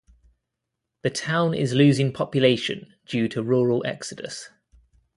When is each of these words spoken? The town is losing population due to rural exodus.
The 1.03 1.11
town 1.11 1.53
is 1.53 1.75
losing 1.75 2.11
population 2.11 2.95
due 3.05 3.27
to 3.29 3.43
rural 3.43 3.85
exodus. 3.85 4.49